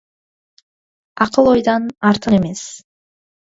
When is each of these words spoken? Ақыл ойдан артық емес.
Ақыл 1.27 1.45
ойдан 1.53 1.83
артық 2.11 2.37
емес. 2.41 2.67